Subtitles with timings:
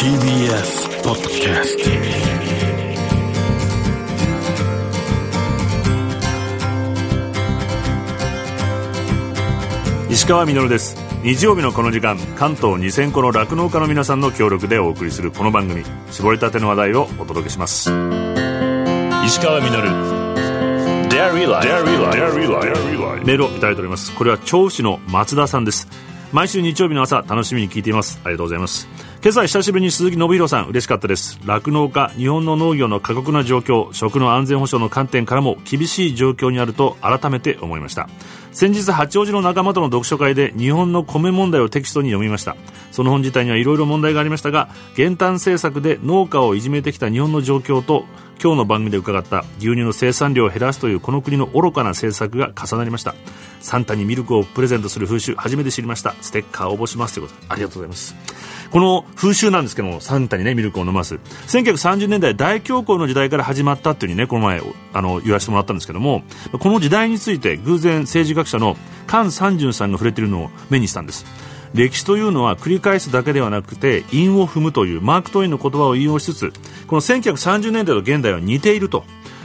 [0.00, 1.82] TBS ポッドキャスト
[10.10, 10.96] 石川みです。
[11.22, 15.84] 日曜日のこの時間関東2000個の酪農家の皆さんの協力でお送りするこの番組。
[16.10, 17.90] 絞りたての話題をお届けします。
[19.26, 19.70] 石川み
[23.26, 24.16] メールをいただいております。
[24.16, 25.88] これは調布市の松田さんです。
[26.32, 28.18] 毎週日曜日の朝楽しみに聞いています。
[28.24, 28.88] ありがとうございます
[29.22, 31.38] 今朝久しぶりに鈴木信弘さん嬉しかったです。
[31.44, 38.08] 酪農家日本の農業の過酷な状況食の安全保障の観点からも厳しい状況にあると改めて思いました。
[38.50, 42.56] 先日八王子の仲間との読書会で日本の米問題をテキストに読みました。
[42.92, 48.06] その本自体にはいろいろ問題がありましたが減反政策で農家をいじめてきた日本の状況と
[48.42, 53.14] 今日の番組で伺った牛乳の生産量を減らすというこの国の愚かな政策が重なりました。
[53.60, 56.14] サンタにミルクをプレゼントする風習初めて知りました。
[56.22, 57.16] ステッカー応募します。
[57.16, 58.14] ということでありがとうございます。
[58.70, 61.16] この風習なんですけどもサンタにねミルクを飲ます。
[61.16, 66.22] 1930年代大恐慌の時代から始まったっていううにねこの前あの言わせてもらったんですけども
[66.52, 68.76] この時代について偶然政治学者の
[69.08, 71.26] 菅三淳さんが触れているのを目にしたんです。
[71.74, 76.52] 歴史というのは繰り返すだけではなくて韻を踏むというマーク・トインの言葉を引用しつつ
[76.88, 79.04] この1930年代と現代は似ていると。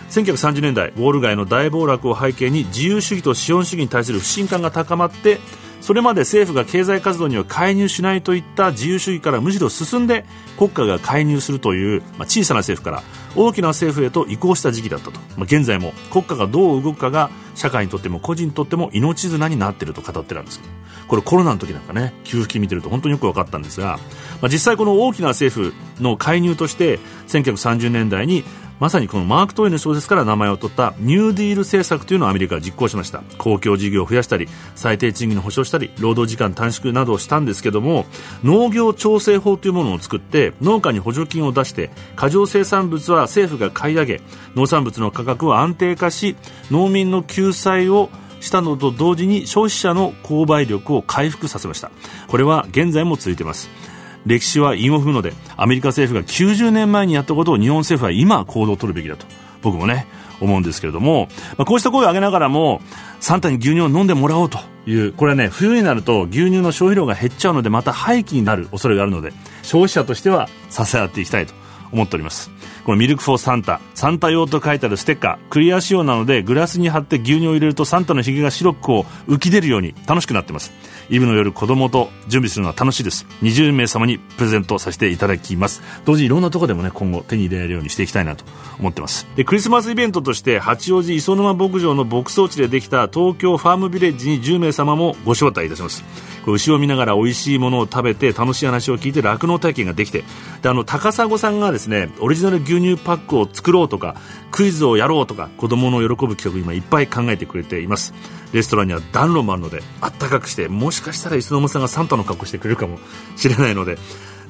[0.09, 5.39] 1930年代ウォール街の大暴落を背景に自由主義と資本主義に対する不信感が高まって
[5.81, 10.25] それまで政府が経済活動には介入しないといった自由主義からむしろ進んで
[10.57, 13.03] 国家が介入するという、まあ、小さな政府から
[13.35, 20.61] 大きな政府へと移行した時期だったと、まあ、現在も国家がどう動くかが社会にとっても個人にとっても命綱になっていると語ってるんです
[21.07, 23.99] これコロナの時なんかね給付金見てると本当によく分かったんですが、
[24.41, 28.43] まあ、実際この大きな政府の介入として1930年代に
[28.79, 33.23] まさにこのマーク・トウェイの小説から名前を取ったニューディール政策というのをアメリカは実行しました。
[33.37, 38.05] 公共事業を増やしたり最低賃金の保障したり労働時間短縮などをしたんですけども
[38.43, 44.21] 農業調整法というものを作って農家に補助金を出して過剰生産物は政府が買い上げ
[44.55, 46.35] 農産物の価格を安定化し
[46.69, 48.09] 農民の救済を
[48.41, 51.91] したのと同時に消費者の購買力を回復させました。
[52.27, 53.94] これは現在も続いています。
[54.25, 59.25] 歴史は韻を踏むのでアメリカ政府が90年前にやったことを日本政府は今行動を取るべきだと。
[59.61, 60.05] 僕もね
[60.39, 61.27] 思うんですけれども、
[61.57, 62.81] まあ、こうした声を上げながらも
[63.19, 69.33] サンタに牛乳を飲んでもらおうというこれはね冬になると牛乳の消費量が減っちゃうのでまた廃棄になる恐れがあるので
[69.63, 71.53] 消費者としては支え合っていきたいと
[71.91, 72.51] 思っております。
[72.85, 80.71] このミルクフォーサンタサンタ用と書いてあるステッカークリア仕様なのでグラスに貼って牛乳を入れるとサンタのひげが白くこう浮き出るように楽しくなってます。
[81.09, 83.25] イブの夜子供と準備するのは楽しいです。
[83.41, 85.81] 20名様にプレゼントさせていただきます。
[86.05, 88.45] 同時にいろんなとこでもね今後手に入れられるようにしていきたいなと
[88.79, 89.25] 思ってます。
[89.35, 96.03] でクリスマスイベントとして八王子磯沼牧場の牧草地でできた東京ファームビレッジに10名様もご招待いたします。
[96.47, 100.23] 牛を見ながら美味しいものを食べて楽しい話を聞いて酪農体験ができて
[100.61, 104.15] であの高砂さんがですねオリジナル牛牛乳パックを作ろうとか
[104.51, 108.13] クイズをやろうとか子供の喜ぶ企画今いっぱい考えてくれています。
[108.53, 112.99] レストランには暖炉もあるのであったかくしてもしかしたら磯野さんがサンタの格好してくれるかも
[113.35, 113.97] しれないので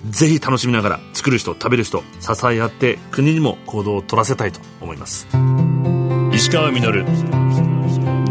[0.09, 5.27] ぜひ楽しみながら作る人食べる人支え合って国にも行動を取らせたいと思います。
[6.31, 7.44] 石川稔。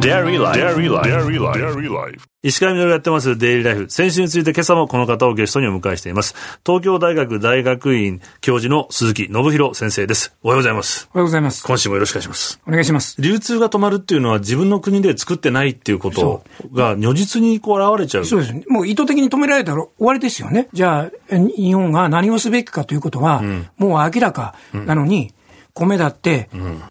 [0.04, 0.60] Dairy Life.
[0.60, 1.08] Dairy Life.
[1.08, 1.58] Dairy Life.
[1.58, 2.28] Dairy Life.
[2.42, 3.86] 石川みのるやってますデイリーライフ。
[3.88, 6.34] 先週について今朝もこの方をゲストにお迎えしています。
[6.66, 10.36] 東京大学大学院教授の鈴木信弘先生です。
[10.42, 11.08] おはようございます。
[11.14, 11.64] おはようございます。
[11.64, 12.60] 今週もよろしくお願いします。
[12.68, 13.16] お願いします。
[13.18, 16.44] 流通が止まるっていうのは自分の国で作ってないっていうこと
[16.74, 18.26] が如実にこう現れちゃう。
[18.26, 18.54] そうです。
[18.68, 20.68] もう意図的に止められたら終わりですよね。
[20.74, 25.34] じゃあ、日本が何をすべきかということは、うん、もう明らかなのに、うん、
[25.72, 26.50] 米だって、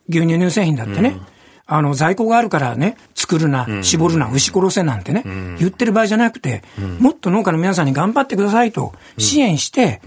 [0.09, 1.33] 牛乳乳製品だってね、うん
[1.65, 5.23] あの、在庫があるからね、作るな、絞るな、牛殺せなんてね、
[5.59, 6.61] 言ってる場合じゃなくて、
[6.99, 10.01] もっと農家の皆さんに頑張ってくださいと支援して、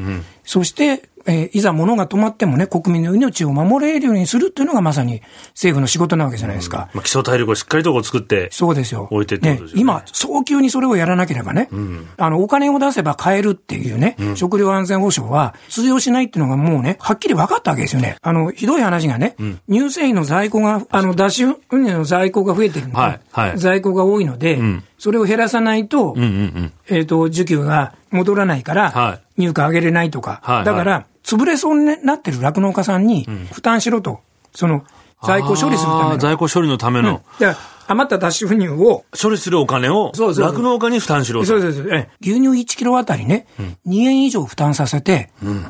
[0.44, 6.88] そしてえー、いざ物が止まってもね、国民の命を守れるようにするっていうのがまさに政府の仕事なわけじゃないですか。
[6.94, 9.08] まあ、基礎体力をしっかりと作って、そうですよ。
[9.10, 9.80] 置いてってことですよね、ね。
[9.80, 18.16] 今、早急にそれをやらなければね、うん、あの、お金を出せば買えるっていうね、うん、食料安全保障は通用しないっていうのがもうね、はっきり分かったわけですよね。
[18.22, 24.58] あの、ひどい話がね、うん、乳製品の在庫が、あの、脱脂粉乳の在庫が増えてるので、はいはい、在庫が多いので、
[24.98, 34.20] それを減らさないと、うんうんうん、えっ、ー、と、需給が戻らないから、はい、入荷上げれないとか、はいはい、だから、潰れそうになってる酪農家さんに負担しろと。
[34.54, 34.84] その、
[35.24, 36.18] 在庫処理するための。
[36.18, 37.22] 在庫処理のための。
[37.40, 37.54] うん、
[37.88, 39.04] 余った脱脂粉乳を。
[39.20, 41.46] 処理するお金を、酪農家に負担しろと。
[41.46, 41.80] そうです。
[42.20, 45.66] 牛乳1キロあたりね、うん、2円以上負担させて、うん、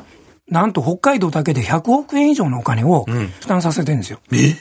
[0.47, 3.05] なんと北海道だけで100億円以上のお金を
[3.39, 4.19] 負担させてるんですよ。
[4.31, 4.55] え？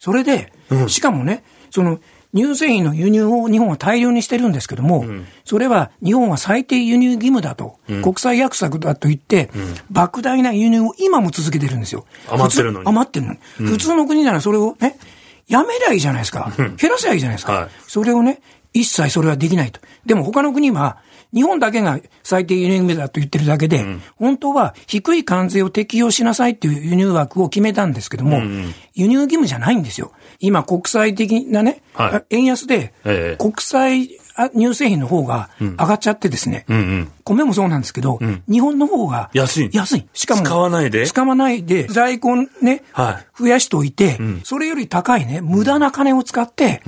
[0.00, 0.52] それで、
[0.88, 1.98] しかもね、その、
[2.34, 5.04] 乳製品の輸入を日本は大量にしてるんですけども、
[5.44, 9.50] それは日本は最低輸入義務だと、国際約束だと言って、
[9.92, 12.06] 莫大な輸入を今も続けてるんですよ。
[12.28, 13.38] 余ってるのに余ってるのに。
[13.58, 14.98] 普通の国ならそれをね、
[15.46, 16.52] やめりゃいいじゃないですか。
[16.56, 17.52] 減らせばいいじゃないですか。
[17.52, 18.40] はいそれをね、
[18.74, 19.80] 一切それはできないと。
[20.04, 20.98] でも他の国は、
[21.32, 23.84] 日本だけが最低輸入義務だと言ってるだけで、
[24.16, 28.40] 本当は低い関税を適用しなさいっていう輸入枠を決めたんですけども、
[28.94, 30.12] 輸入義務じゃないんですよ。
[30.38, 32.36] 今国際的なね、はい。
[32.36, 33.36] 円安で、ええ。
[33.36, 37.12] 国際あ乳製品の方が上がっちゃってですね、うんうん。
[37.24, 38.18] 米もそうなんですけど、
[38.48, 39.70] 日本の方が安い。
[39.72, 40.06] 安い。
[40.12, 41.06] しかも、使わないで。
[41.06, 46.82] 使わないで、在庫をね、は増やしておいて、それより高いね、無駄な金を使って、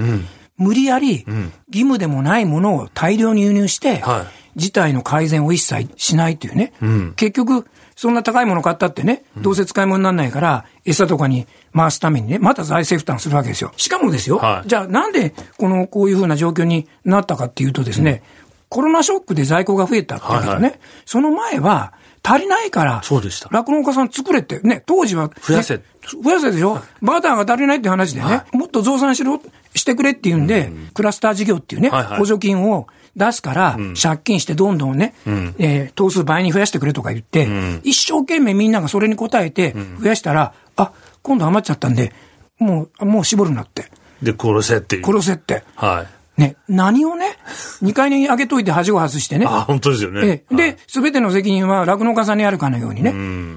[0.58, 1.24] 無理やり、
[1.68, 4.26] 義務でもないものを大量に輸入して、は
[4.56, 6.72] 事態の改善を一切しないというね、
[7.16, 13.72] 結局、そんな高いもの買ったってね、どうせ使い物にならないから、餌とかに回すためにね、また財政負担するわけですよ。
[13.76, 14.68] しかもですよ、はい。
[14.68, 18.22] じゃあなんでこの、こういうふうな状況になったかっていうとですね、
[18.68, 21.92] コロナショックで在庫が増えたっていうけどね、はいはその前は
[22.22, 23.48] 足りないから、そうでした。
[23.52, 25.80] 酪農家さん作れって、ね、当時は、ね増やせ。
[26.22, 29.40] 増やせでしょ、バターが足りないって話でね、もっと増産しろ、
[29.76, 32.86] してくれっていうんで、クラスター事業っていうね、補助金を
[33.16, 35.14] 出すから、借金してどんどんね、
[35.58, 37.48] えー頭数倍に増やしてくれとか言って、
[37.82, 40.92] 一生懸命みんながそれに応えて増やしたら、あ、
[41.22, 42.12] 今度余っちゃったんで、
[42.58, 43.90] もう、もう絞るなって、
[44.22, 45.02] で、殺せって。
[45.02, 45.62] 殺せって。
[45.74, 46.06] は
[46.38, 46.40] い。
[46.40, 47.38] ね、何をね、
[47.82, 49.46] 2階に上げといて恥を外してね。
[49.48, 50.26] あ、本当ですよね。
[50.26, 53.14] ええで、すべての責任は酪農家さんにあるかのようにね、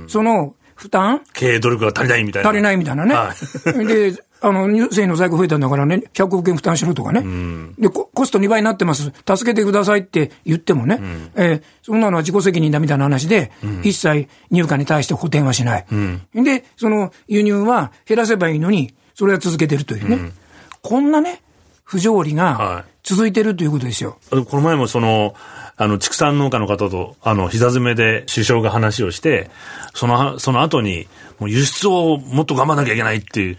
[0.07, 2.50] その負担経営努力が足りないみたいな。
[2.50, 3.13] 足りないみたいなね。
[3.13, 3.33] は
[3.66, 7.24] で、あの、乳製品の在庫増えたんだからね、100億円負担しろとかね。
[7.77, 9.12] でコ、コスト2倍になってます。
[9.27, 11.00] 助けてくださいって言ってもね、
[11.36, 13.51] えーそんなのは自己責任だみたいな話で、
[13.83, 15.86] 一切入荷に対して補填はしない。
[16.33, 20.31] で、その輸入は減らせばいいのに、それは続けてるというね。
[20.81, 21.42] こんなね、
[21.83, 24.19] 不条理はがい続いてるということですよ。
[24.29, 25.33] この前もその、
[25.77, 29.50] あの、畜産農家の方と、あの、膝詰めで首相が話をして、
[29.95, 31.07] その、その後に、
[31.39, 33.53] もう輸出をもっと頑張らなきゃいけないっていう。
[33.53, 33.57] い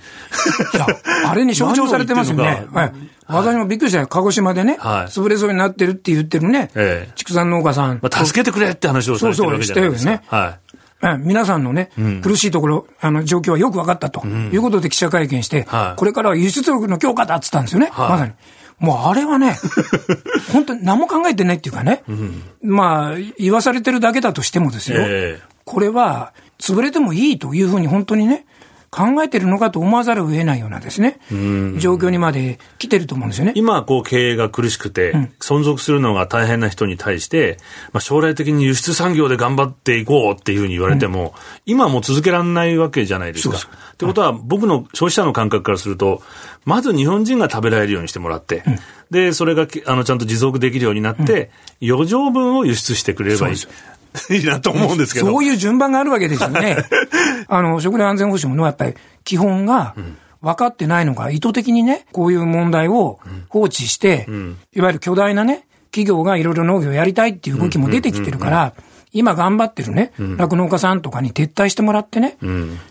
[0.78, 0.86] や、
[1.28, 2.92] あれに象徴されてますよね はい。
[3.26, 4.06] 私もびっくりしたよ。
[4.06, 7.98] 鹿児島でね、はい潰れそうになってるって言ってるね、ええ畜産農家さん。
[8.00, 10.10] まあ、助けてくれって話をされてるわけじゃないですか。
[10.12, 10.58] そうそうしたよはい。
[11.02, 11.90] ええ皆さんのね、
[12.22, 18.32] 苦しいところ、あの、状況はよく分かったと、いうことで記者会見して、はいこれからは輸出力の強化だっつったんですよね、はいまさに。
[18.80, 19.56] もうあれはね、
[20.52, 22.02] 本当に何も考えてないっていうかね、
[22.62, 25.42] まあ、言わされてるだけだとしてもですよ、ええ。
[25.64, 28.46] これは潰れてもいいというふうに本当にね、
[28.90, 31.20] 考えてるのかと思わざるを得ないようなですね、
[31.78, 33.52] 状況にまで来てると思うんですよね。
[33.54, 37.58] 今、こう、経営が苦しくて、存続するのが大変な人に対して、
[37.92, 41.34] まあ、将来的に輸出産業で頑張っていこうっていうふうに言われても、
[41.66, 43.56] 今はもう続けられないわけじゃないですか。
[43.56, 46.20] そうそうってことは、僕の消費者の感覚からすると、
[46.64, 48.64] まず日本人が食べられるようにしてもらって、
[49.10, 51.50] で、それがきあのちゃんと持続できるようになって、
[51.80, 53.56] 余剰分を輸出してくれればいい。
[54.30, 55.26] いいなと思うんですけど。
[55.26, 56.76] そういう順番があるわけですよね。
[57.48, 59.94] あの、食料安全保障のやっぱり基本が
[60.40, 63.18] 分かってないのが意図的にね、こういう問題を
[63.48, 64.26] 放置して、
[64.74, 68.74] いわゆる巨大なね、企業がいろいろ農業をやりたいっていう動きも出てきてるから、
[69.12, 72.36] 今頑張ってるね、酪農家さんとかに撤退してもらってね、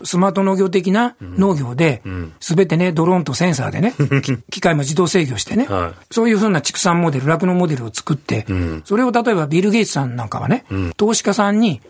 [0.04, 2.02] スマート農業的な農業で、
[2.40, 8.46] すべてね、ドローンとセンサーでね、き機械も自動制御してね、はそういうふうな畜産モデル、酪農モデルを作って、
[8.84, 10.64] それを例えばビル・ゲイツさんなんかはね、
[10.96, 11.80] 投資家さんに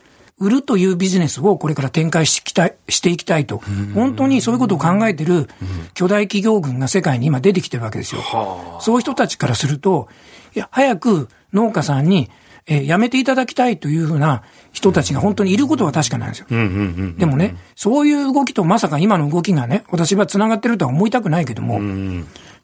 [0.41, 3.63] 売るというビジネスをこれから展開していきたいしていきたいと、
[3.95, 5.49] 本当にそういうことを考えてる
[5.93, 8.23] 巨大企業群が世界に今出てきてるわけですよ。
[8.81, 10.09] そういう人たちからすると、
[10.57, 12.31] いや、早く農家さんに、
[12.71, 16.47] えーやめていただきたいというふうな人たちが本当にいることは確かなんですよ。
[17.19, 21.81] でもね、そういう動きとまさか今の動きがね、私は繋がってるとは思いたくないけども、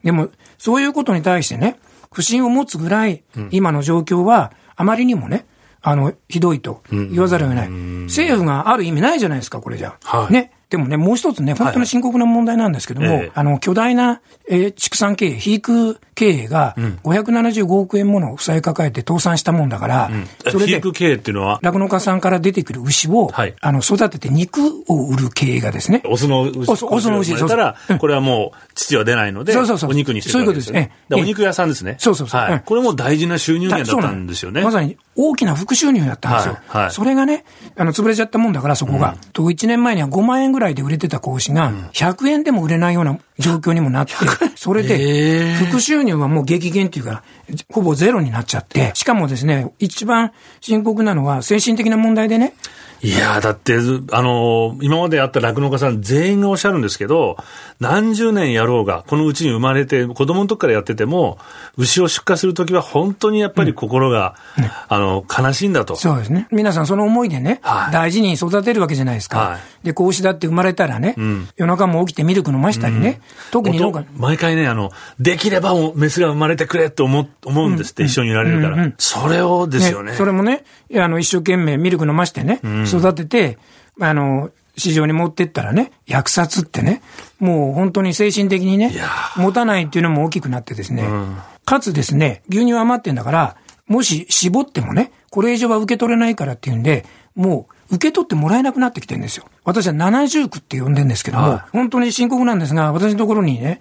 [0.04, 1.78] でも、そういうことに対してね、
[2.12, 5.46] 不信を持つぐらい、今の状況は、あまりにもね、
[5.82, 7.68] あの、ひどいと言わざるを得ない。
[7.68, 9.96] 政府がある意味ないじゃないですか、これじゃ。
[10.04, 10.52] はいね。
[10.68, 13.30] でもね、もう一つね、本当に深刻な問題なんですけども、ええ。
[13.34, 20.10] あの、巨大な、えー畜産経営、肥育経営が、575億円もの負債抱えて倒産したもんだから、
[20.50, 23.54] それで肥育、経営っていうのは、酪農家さんから出てくる牛を、はい。
[23.60, 26.70] あの、育てて肉を売る経営がですね、オスの牛。
[26.70, 27.74] オスの牛そうそう。
[27.90, 27.98] うん。
[27.98, 29.90] これはもう父は出ないので、そうそうそう。
[29.90, 30.80] お肉にしてくるわけですよね。
[30.80, 31.02] そういうことです。
[31.02, 31.10] ええ。
[31.10, 31.96] だからお肉屋さんですね。
[31.98, 32.40] そうそうそう。
[32.40, 32.50] うん。
[32.50, 32.62] はい。
[32.64, 34.62] これも大事な収入源だったんですよね。
[34.62, 36.54] まさに大きな副収入だったんですよ。
[36.66, 36.82] はい。
[36.84, 36.90] はい。
[36.90, 37.44] それがね、
[37.76, 39.16] あの、潰れちゃったもんだから、そこが。
[39.32, 44.14] と、1年前には5万円ぐらいで売れてた子牛が、100円でも売れないような状況にもなって、
[44.56, 47.22] それで、副収入はもう激減っていうか、
[47.70, 50.32] ほぼゼロになっちゃって、しかもですね、一番
[50.62, 52.54] 深刻なのは精神的な問題でね、
[53.02, 53.76] いやだって、
[54.10, 57.36] あの、今まであった酪農家さん全員がおっしゃるんですけど、
[57.78, 61.38] 何十年やろうが、このうちに生まれて、子供の時からやってても、
[61.76, 65.94] 牛を出荷するときは本当にやっぱり心が、うん、あの、悲しいんだと。
[65.96, 66.48] そうですね。
[66.50, 69.38] 皆さんその思いでね、はい、大事に育てるわけじゃないですか。
[69.38, 73.80] はい、で、子牛だって生まれたらね、うん、夜中も起きてミルク飲ましたりね、うん、特に
[74.16, 74.90] 毎回ね、あの、
[75.20, 78.92] できればメスが生まれてくれって思思うんですって、一緒にいられるから。
[78.98, 80.10] それをですよね。
[80.10, 80.64] ねそれもね、
[80.96, 83.58] あの、一生懸命ミルク飲ましてね、育てて、
[84.00, 87.00] あの、市場に持ってったらね、虐殺ってね、
[87.38, 88.92] もう本当に精神的にね、
[89.36, 97.04] 持たないっていうのも大きくなってですね、うん、かつですね、牛乳余ってんだから、もし絞ってもね、これ以上は受け取れないからっていうんで、
[97.36, 99.44] もう受け取ってもらえなくなってきてるんですよ。
[99.64, 103.80] 私は70区って呼んでるんですけども、はい、本当に深刻なんですが、私のところにね、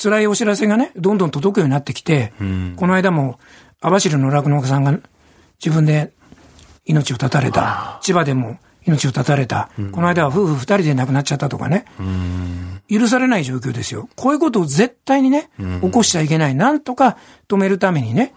[0.00, 2.32] 辛いお知らせがね、どんどん届くようになってきて、
[2.76, 3.38] この間も
[3.80, 4.98] 網走の酪農家さんが
[5.64, 6.12] 自分で
[6.84, 11.84] 命を絶たれた、千葉でも命を絶たれた、うん、この間は夫婦二人で亡くなっちゃったとかね、
[12.90, 14.08] 許されない状況ですよ。
[14.16, 16.54] こういうことを絶対にね、起こしちゃいけない。
[16.54, 17.16] なんとか
[17.48, 18.34] 止めるためにね、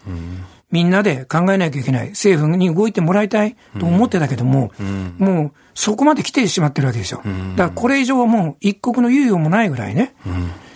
[0.76, 2.10] みんなで考えなきゃいけない。
[2.10, 4.74] 政府に動いてもらいたいと思ってたけども、
[5.18, 7.22] もうそこまで来てしまってるわけですよ。
[7.56, 10.16] だからこれ以上はもう一刻の猶予もないぐらいね、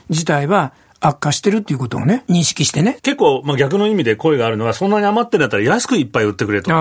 [0.09, 2.97] 事態は悪化してるっていうことをね、認識してね。
[3.01, 6.71] 結構、まあ逆の意味で声があるのは、そんなに余ってるんだったら安くいっぱい売ってくれと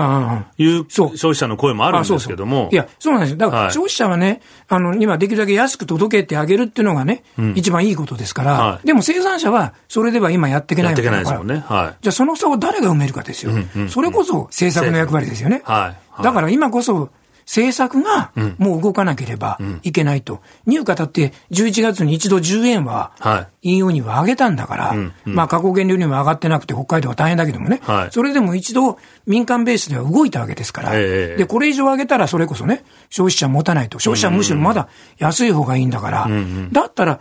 [0.57, 2.69] いう消費者の声もあるんですけども。
[2.71, 3.37] いや、そうなんですよ。
[3.37, 11.21] だから消費者はね、はい、あの、今できるだけ安く届けてあげるっていうのがね、うん、一番いいことですから、はい、でも生産者はそれでは今やっていけないわけだから。
[11.21, 11.83] やっていけないですもんね。
[11.85, 11.95] はい。
[12.01, 13.51] じゃあその差を誰が埋めるかですよ。
[13.51, 15.61] うんうん、それこそ政策の役割ですよね。
[15.63, 16.23] はい。
[16.23, 17.09] だから今こそ
[17.49, 20.39] 政策がもう動かなければいけないと。
[20.67, 23.11] 入荷だって11月に一度10円は、
[23.63, 33.97] 引用には上げたんだから、まあ加工原料にも上がってなくて北海道は大変だけどもね、それでも一度民間ベースでは動いたわけですから、で、これ以上上げたらそれこそね、消費者持たないと。
[33.97, 34.87] 消費者はむしろまだ
[35.17, 36.27] 安い方がいいんだから、
[36.71, 37.19] だったら、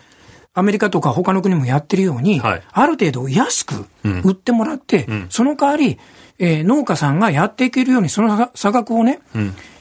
[0.52, 5.99] アメリカとか他の国もやってるように、ある程度安く売ってもらって、その代わり、
[6.38, 9.20] えー、農家さんがやっていけるように、その差額をね、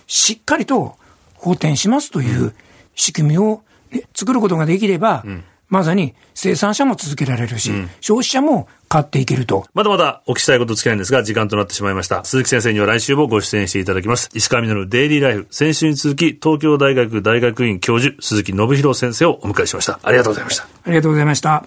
[0.07, 0.95] しっかりと
[1.35, 2.53] 補填しますという
[2.95, 3.61] 仕組みを、
[3.91, 9.65] ね、作ることができれば、うんまさに生産者も続けられるし、うん、消費者も買っていけると。
[9.73, 12.23] まだまだお聞きしたいこと尽きないんですが、時間となってしまいました。
[12.23, 14.29] 鈴木先生には来週もご出演していただきます。
[14.33, 15.47] 石川稔デイリーライフ。
[15.51, 19.99] 先週に続き、東京大学大学院教授、鈴木信弘先生をお迎えしました。
[20.03, 20.63] ありがとうございました。
[20.63, 21.65] ありがとうございました。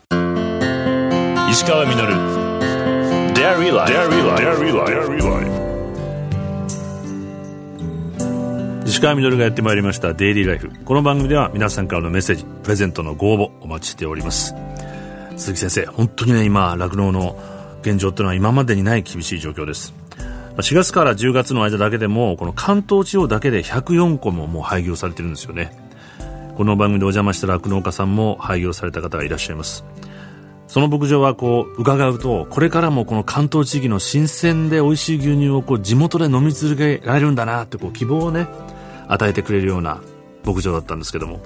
[1.51, 2.07] 石川稔
[3.35, 4.11] デイリーライフ。
[4.11, 5.70] デイリーライフ。
[8.91, 14.53] 石川みのるがやってまいりましたデイリーライフこの番組では皆さんからのメッセージプレゼントのご応募お待ちしております。
[15.37, 17.39] 鈴木先生本当にね今酪農の
[17.83, 19.95] 現状っていうのは今までにない厳しい状況です。
[20.57, 25.71] 4月から10月の間だけでもこの関東地方だけで104個ももう廃業されてるんですよね。
[26.57, 29.85] この番組でお邪魔した酪農家さんも廃業された方がいらっしゃいます。
[30.67, 38.49] その牧場はこう伺うとこれからもこの関東地域の新鮮で美味しい牛乳をこう地元で飲み続けられるんだなってこう希望をね
[39.11, 40.01] 与えてくれるような
[40.45, 41.41] 牧場だったんですけども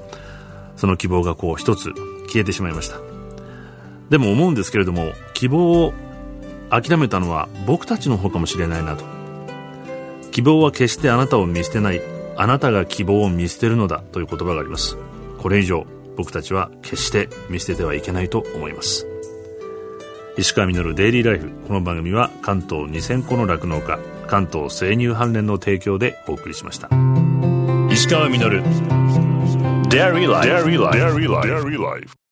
[0.76, 1.92] その希望がこう一つ
[2.26, 2.99] 消えてしまいました。
[4.11, 5.92] でも思うんですけれども希望を
[6.71, 9.04] 諦めたのは僕たちの方かもしれないなと。
[10.30, 12.00] 希望は決してあなたを見捨てない
[12.37, 14.97] あなたが希望を見捨てるのだという言葉があります。
[15.38, 19.06] これ以上僕たちは決して見捨ててはいけないと思います。
[20.37, 27.03] 石川稔デイリーライフこの番組は関東2000個の酪農家関東生乳関連の提供でお送りしました。
[27.93, 28.61] 石川稔
[29.89, 30.47] Dairy Life.
[30.47, 31.47] Dairy Life.
[31.47, 32.22] Dairy Life.